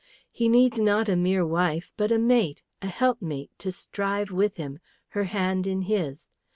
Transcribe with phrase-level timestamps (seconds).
[0.31, 4.79] He needs not a mere wife, but a mate, a helpmate, to strive with him,
[5.09, 6.27] her hand in his.